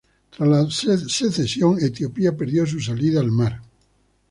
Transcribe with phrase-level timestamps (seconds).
[0.31, 3.61] Tras la secesión, Etiopía perdió su salida al mar.